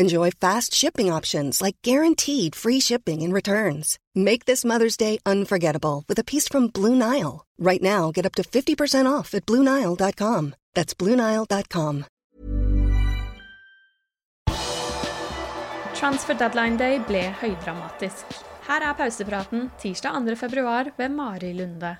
[0.00, 3.98] Enjoy fast shipping options like guaranteed free shipping and returns.
[4.14, 7.44] Make this Mother's Day unforgettable with a piece from Blue Nile.
[7.58, 10.54] Right now, get up to 50% off at BlueNile.com.
[10.72, 12.04] That's BlueNile.com.
[15.94, 18.24] Transfer deadline day ble høydramatisk.
[18.68, 20.36] Her er pausepraten tirsdag 2.
[20.36, 21.98] februar ved Mari Lunde.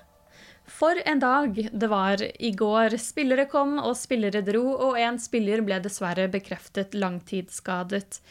[0.71, 2.95] For en dag det var i går.
[3.01, 8.21] Spillere kom og spillere dro, og en spiller ble dessverre bekreftet langtidsskadet.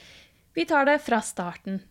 [0.56, 1.82] Vi tar det fra starten.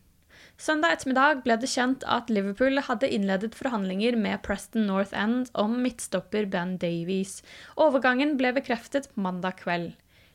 [0.59, 5.77] Søndag ettermiddag ble det kjent at Liverpool hadde innledet forhandlinger med Preston North End om
[5.85, 7.37] midtstopper Ben Davies.
[7.79, 9.93] Overgangen ble bekreftet mandag kveld.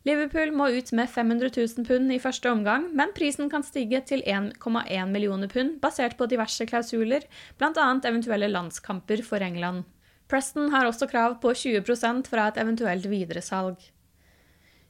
[0.09, 4.25] Liverpool må ut med 500 000 pund i første omgang, men prisen kan stige til
[4.25, 7.25] 1,1 millioner pund, basert på diverse klausuler,
[7.61, 7.87] bl.a.
[8.05, 9.85] eventuelle landskamper for England.
[10.29, 13.77] Preston har også krav på 20% fra et eventuelt videresalg.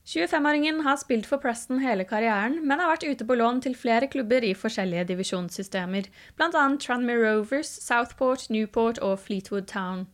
[0.05, 4.07] 25-åringen har spilt for Preston hele karrieren, men har vært ute på lån til flere
[4.13, 6.65] klubber i forskjellige divisjonssystemer, bl.a.
[6.77, 10.05] Tranmere Rovers, Southport, Newport og Fleetwood Town.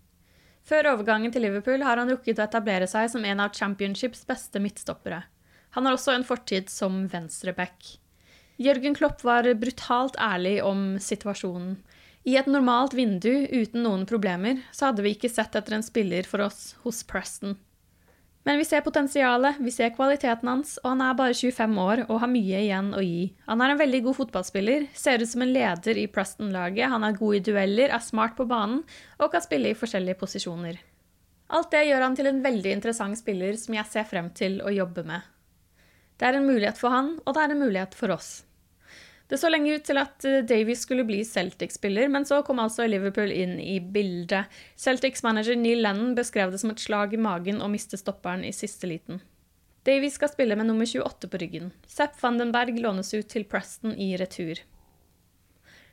[0.62, 4.62] Før overgangen til Liverpool har han rukket å etablere seg som en av Championships beste
[4.62, 5.24] midtstoppere.
[5.74, 7.96] Han har også en fortid som venstreback.
[8.60, 11.80] Jørgen Klopp var brutalt ærlig om situasjonen.
[12.30, 16.28] I et normalt vindu uten noen problemer så hadde vi ikke sett etter en spiller
[16.28, 17.56] for oss hos Preston.
[18.46, 22.20] Men vi ser potensialet, vi ser kvaliteten hans, og han er bare 25 år og
[22.22, 23.32] har mye igjen å gi.
[23.50, 27.18] Han er en veldig god fotballspiller, ser ut som en leder i Preston-laget, han er
[27.18, 28.84] god i dueller, er smart på banen
[29.18, 30.78] og kan spille i forskjellige posisjoner.
[31.50, 34.72] Alt det gjør han til en veldig interessant spiller som jeg ser frem til å
[34.72, 35.26] jobbe med.
[36.20, 38.30] Det er en mulighet for han, og det er en mulighet for oss.
[39.30, 42.88] Det så lenge ut til at eh, Davies skulle bli Celtic-spiller, men så kom altså
[42.90, 44.50] Liverpool inn i bildet.
[44.74, 48.50] Celtics manager Neil Lennon beskrev det som et slag i magen å miste stopperen i
[48.56, 49.22] siste liten.
[49.86, 51.70] Davies skal spille med nummer 28 på ryggen.
[51.86, 54.58] Sepp Vandenberg lånes ut til Preston i retur.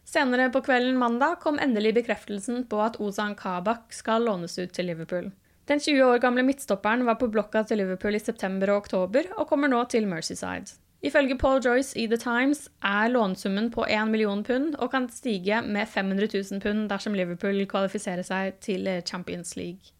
[0.08, 4.90] Senere på kvelden mandag kom endelig bekreftelsen på at Ozan Kabak skal lånes ut til
[4.90, 5.30] Liverpool.
[5.68, 9.50] Den 20 år gamle midtstopperen var på blokka til Liverpool i september og oktober, og
[9.52, 10.80] kommer nå til Mercyside.
[11.06, 15.62] Ifølge Paul Joyce i The Times er lånesummen på 1 million pund og kan stige
[15.62, 19.94] med 500 000 pund dersom Liverpool kvalifiserer seg til Champions League.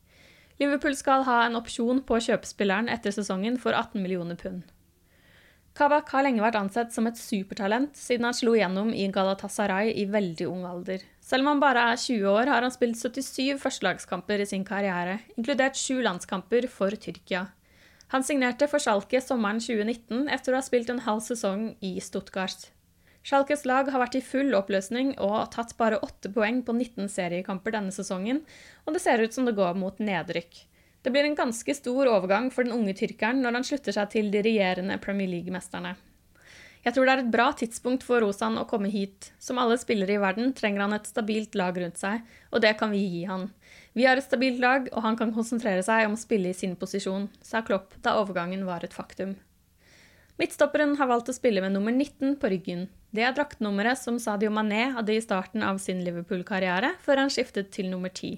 [0.58, 4.66] Liverpool skal ha en opsjon på kjøpespilleren etter sesongen for 18 millioner pund.
[5.78, 10.08] Kabak har lenge vært ansett som et supertalent siden han slo gjennom i Galatasaray i
[10.10, 11.04] veldig ung alder.
[11.22, 15.20] Selv om han bare er 20 år, har han spilt 77 førstelagskamper i sin karriere,
[15.38, 17.46] inkludert sju landskamper for Tyrkia.
[18.14, 22.70] Han signerte for Schalke sommeren 2019 etter å ha spilt en halv sesong i Stuttgart.
[23.28, 27.76] Schalkes lag har vært i full oppløsning og tatt bare åtte poeng på 19 seriekamper
[27.76, 28.46] denne sesongen,
[28.88, 30.62] og det ser ut som det går mot nedrykk.
[31.04, 34.32] Det blir en ganske stor overgang for den unge tyrkeren når han slutter seg til
[34.32, 35.98] de regjerende Premier League-mesterne.
[36.88, 39.34] Jeg tror det er et bra tidspunkt for Rosan å komme hit.
[39.44, 42.24] Som alle spillere i verden trenger han et stabilt lag rundt seg,
[42.56, 43.50] og det kan vi gi han.
[43.98, 46.76] Vi har et stabilt lag, og han kan konsentrere seg om å spille i sin
[46.78, 49.34] posisjon, sa Klopp da overgangen var et faktum.
[50.38, 52.84] Midtstopperen har valgt å spille med nummer 19 på ryggen.
[53.10, 57.72] Det er draktnummeret som Sadio Mané hadde i starten av sin Liverpool-karriere, før han skiftet
[57.74, 58.38] til nummer 10.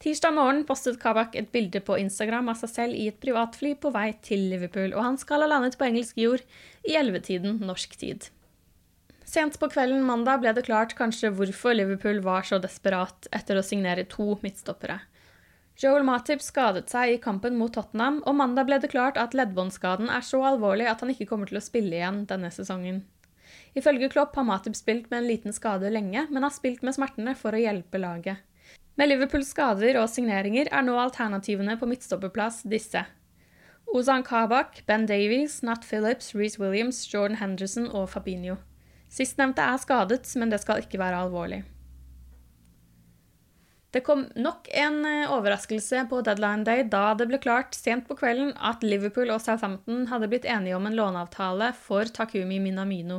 [0.00, 3.92] Tirsdag morgen postet Kabak et bilde på Instagram av seg selv i et privatfly på
[3.92, 6.46] vei til Liverpool, og han skal ha landet på engelsk jord
[6.88, 8.30] i ellevetiden norsk tid.
[9.30, 13.62] Sent på kvelden mandag ble det klart kanskje hvorfor Liverpool var så desperat etter å
[13.62, 14.96] signere to midtstoppere.
[15.78, 20.10] Joel Matip skadet seg i kampen mot Tottenham, og mandag ble det klart at leddbåndskaden
[20.10, 23.04] er så alvorlig at han ikke kommer til å spille igjen denne sesongen.
[23.78, 27.36] Ifølge Klopp har Matip spilt med en liten skade lenge, men har spilt med smertene
[27.38, 28.42] for å hjelpe laget.
[28.98, 33.04] Med Liverpools skader og signeringer er nå alternativene på midtstopperplass disse.
[33.94, 38.58] Ozan Kabak, Ben Davies, Nat Phillips, Reece Williams, Jordan Henderson og Fabinho.
[39.10, 41.64] Sistnevnte er skadet, men det skal ikke være alvorlig.
[43.90, 48.14] Det kom nok en eh, overraskelse på deadline day da det ble klart sent på
[48.20, 53.18] kvelden at Liverpool og Southampton hadde blitt enige om en låneavtale for Takumi Minamino.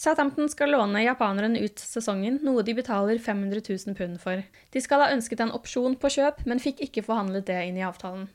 [0.00, 4.42] Southampton skal låne japaneren ut sesongen, noe de betaler 500 000 pund for.
[4.72, 7.84] De skal ha ønsket en opsjon på kjøp, men fikk ikke forhandlet det inn i
[7.86, 8.26] avtalen.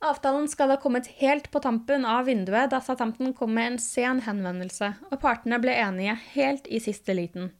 [0.00, 4.22] Avtalen skal ha kommet helt på tampen av vinduet da Southampton kom med en sen
[4.24, 7.50] henvendelse, og partene ble enige helt i siste liten.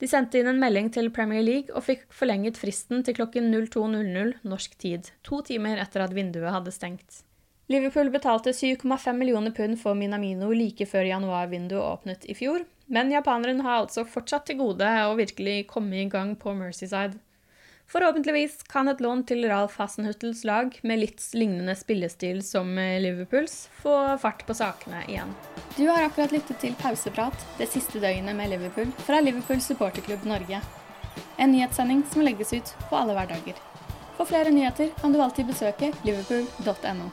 [0.00, 4.32] De sendte inn en melding til Premier League og fikk forlenget fristen til klokken 02.00
[4.48, 7.20] norsk tid, to timer etter at vinduet hadde stengt.
[7.70, 13.60] Liverpool betalte 7,5 millioner pund for Minamino like før januarvinduet åpnet i fjor, men japaneren
[13.62, 17.20] har altså fortsatt til gode å virkelig komme i gang på Mercyside.
[17.92, 22.70] Forhåpentligvis kan et lån til Ralf Hasenhuttels lag med litt lignende spillestil som
[23.04, 23.92] Liverpools få
[24.22, 25.34] fart på sakene igjen.
[25.76, 30.62] Du har akkurat lyttet til Pauseprat det siste døgnet med Liverpool fra Liverpool supporterklubb Norge.
[31.36, 33.60] En nyhetssending som legges ut på alle hverdager.
[34.16, 37.12] For flere nyheter kan du alltid besøke liverpool.no.